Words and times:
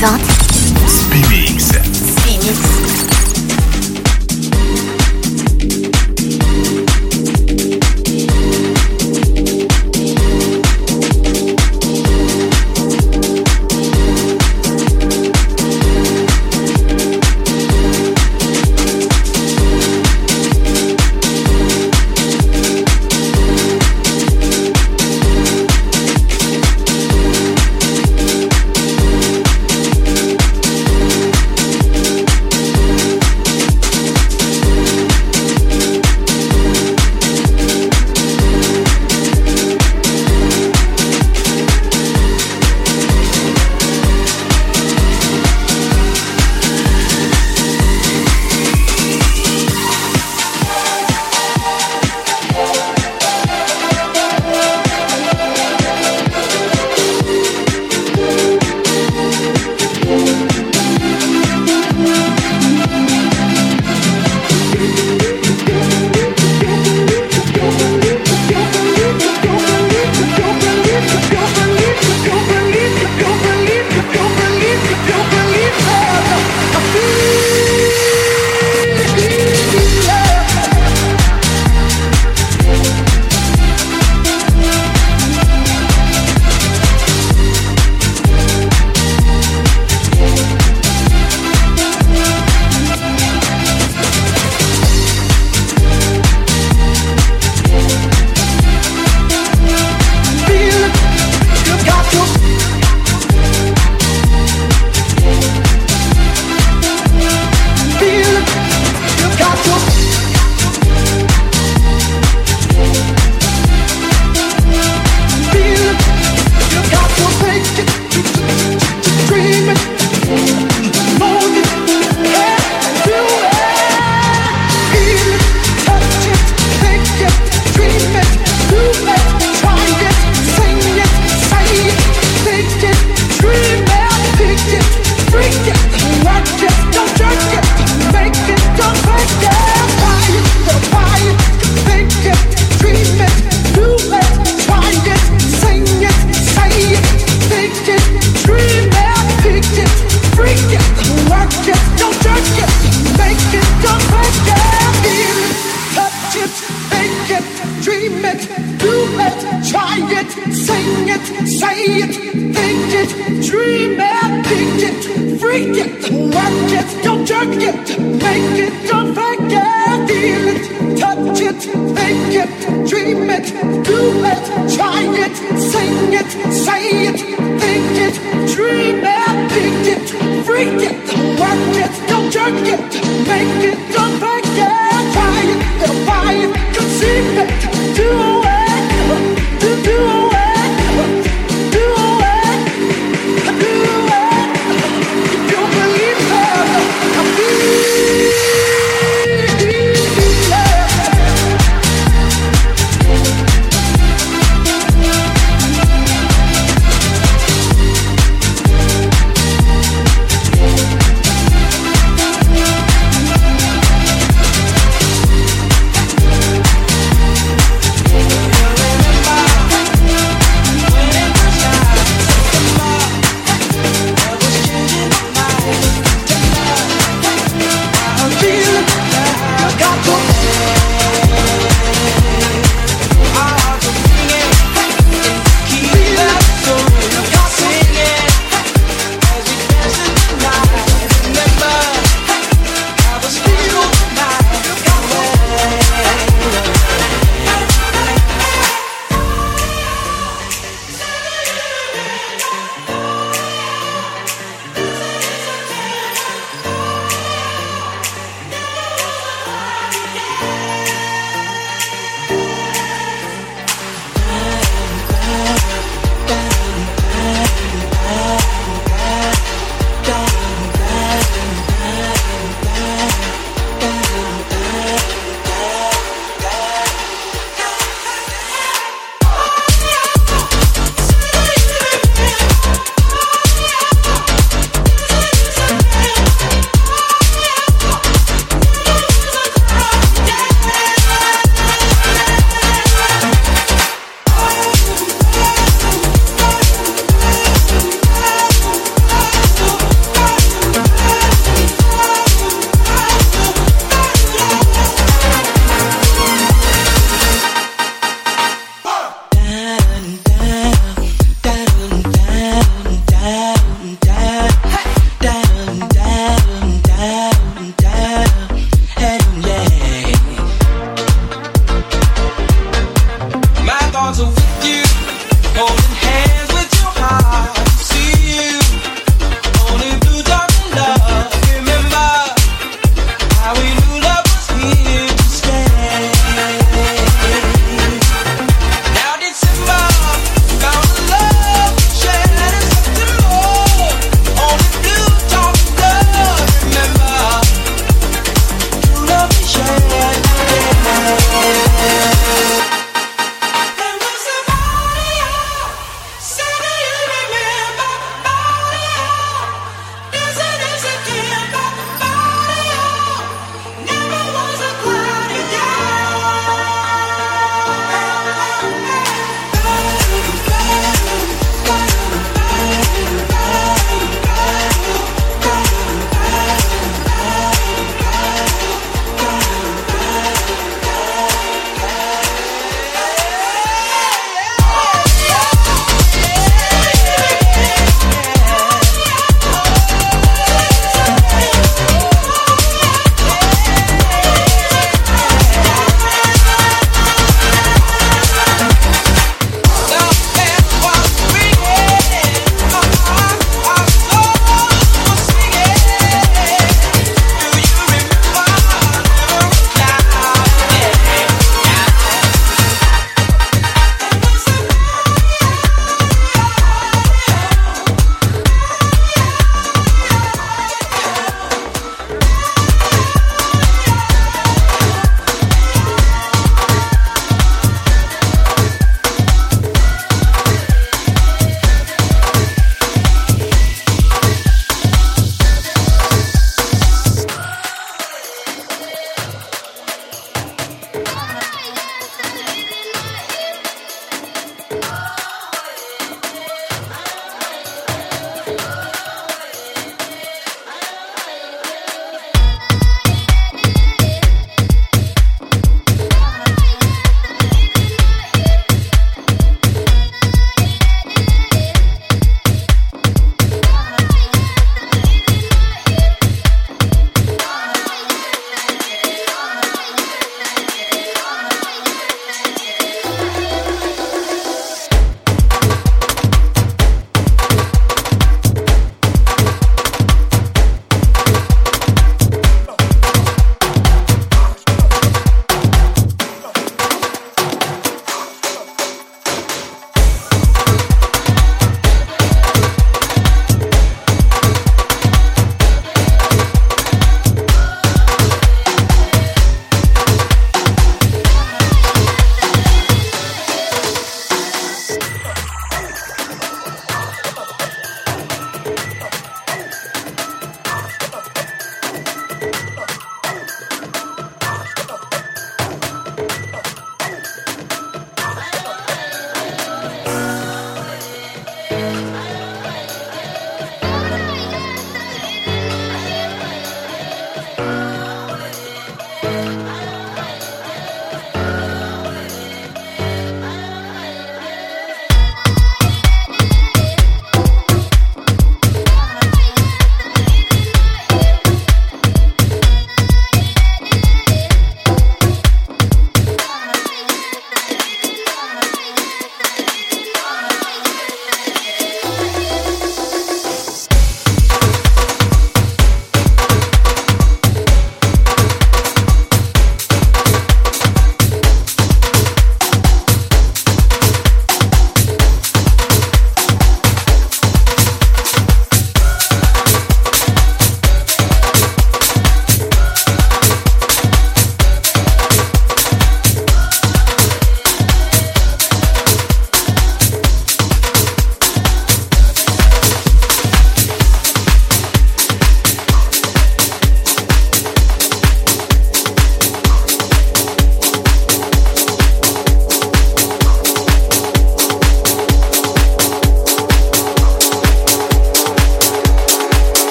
présente 0.00 0.29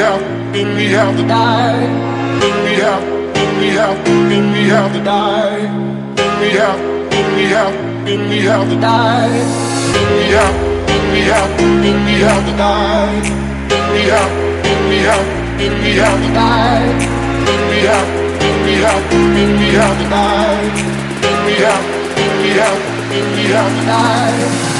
have, 0.00 0.22
then 0.52 0.76
we 0.76 0.86
have 0.96 1.16
to 1.16 1.24
die. 1.26 1.80
Then 2.40 2.56
we 2.64 2.74
have, 2.84 3.04
then 3.34 3.52
we 3.60 3.68
have, 3.78 3.98
then 4.30 4.52
we 4.52 4.62
have 4.72 4.92
to 4.94 5.00
die. 5.04 5.60
Then 6.16 6.32
we 6.40 6.48
have, 6.60 6.80
then 7.10 7.28
we 7.36 7.44
have, 7.54 7.74
then 8.06 8.20
we 8.30 8.38
have 8.48 8.68
to 8.70 8.76
die. 8.80 9.40
Then 9.94 10.08
we 10.16 10.26
have, 10.36 10.56
then 10.88 11.04
we 11.12 11.20
have, 11.30 11.50
then 11.84 11.98
we 12.06 12.14
have 12.24 12.44
to 12.48 12.52
die. 12.56 13.20
Then 13.68 13.84
we 13.92 14.02
have, 14.12 14.32
then 14.64 14.80
we 14.88 14.98
have, 15.08 15.26
then 15.58 15.74
we 15.82 15.90
have 16.00 16.20
to 16.24 16.30
die. 16.40 16.88
Then 17.46 17.62
we 17.70 17.78
have, 17.88 18.08
then 18.40 18.56
we 18.66 18.74
have, 18.84 19.04
then 19.36 19.50
we 19.60 19.68
have 19.78 19.96
to 20.00 20.06
die. 20.08 20.66
Then 21.24 21.38
we 21.46 21.54
have, 21.64 21.84
then 22.16 22.32
we 22.42 22.50
have, 22.60 22.80
then 23.12 23.26
we 23.36 23.44
have 23.52 23.72
to 23.76 24.79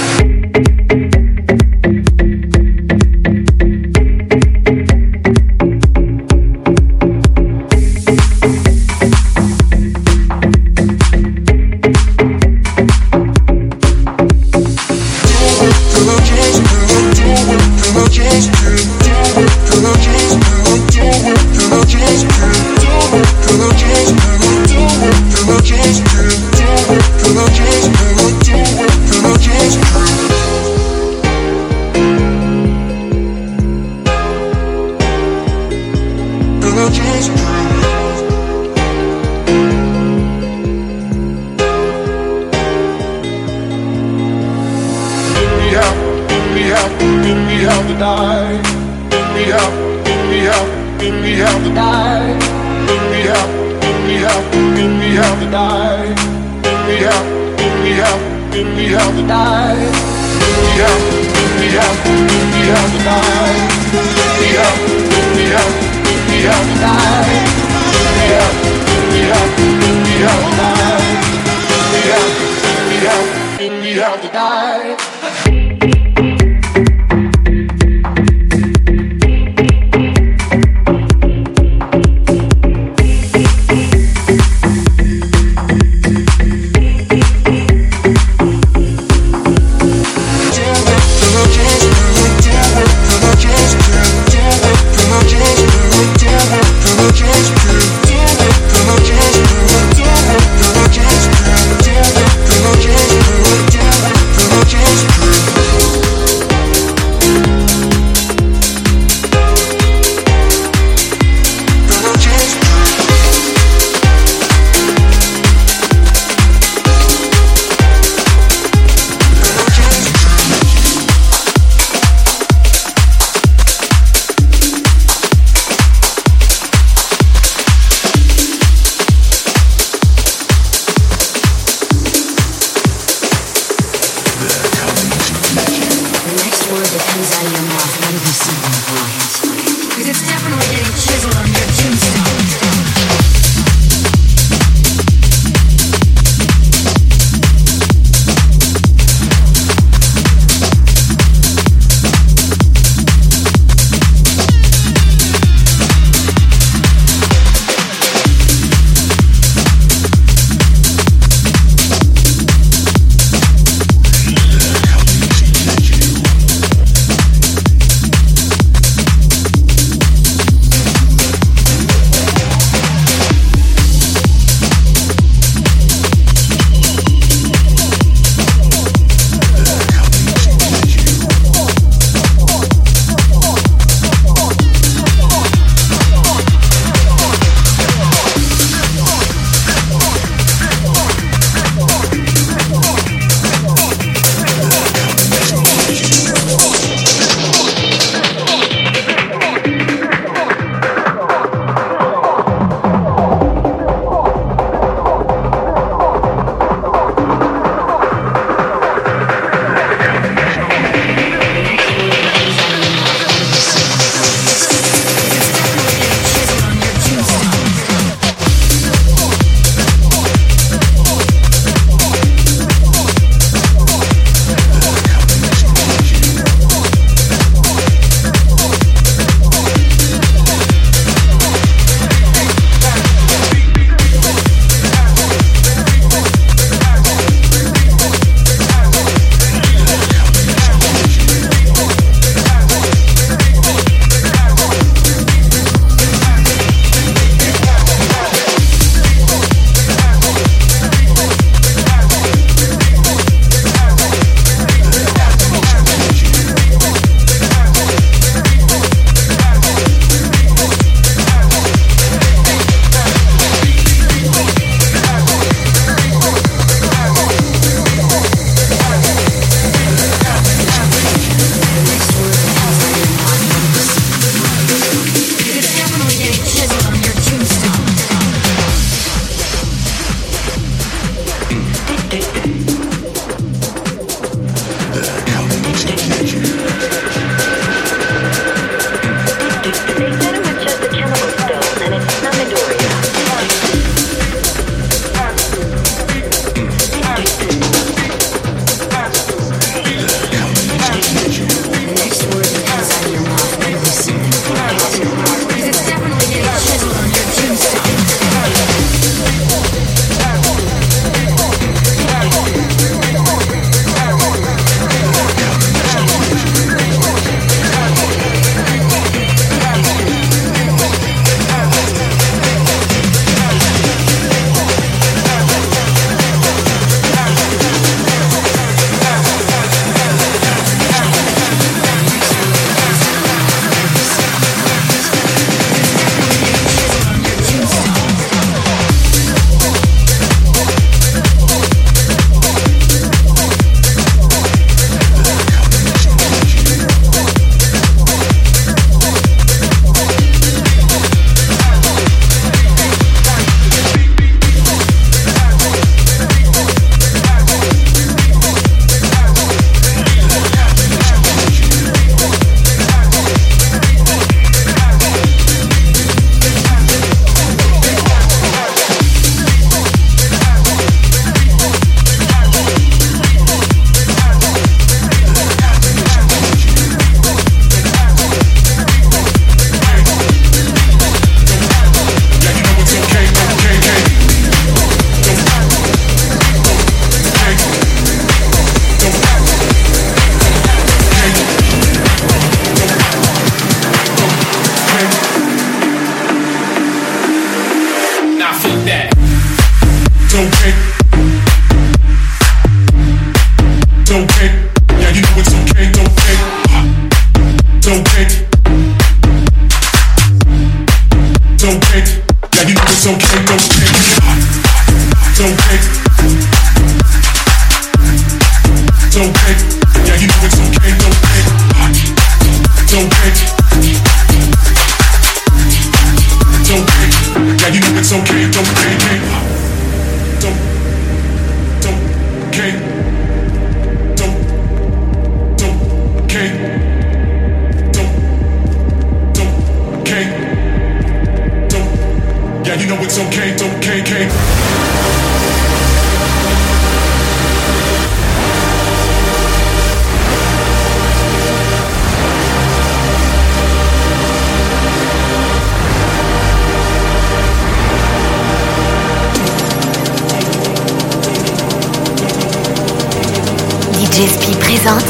GSP 464.20 464.54
présente 464.58 465.06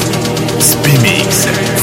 Spimix. 0.61 1.80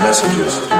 messages. 0.00 0.75